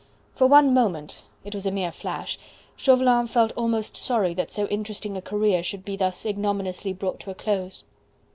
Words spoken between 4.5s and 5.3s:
interesting a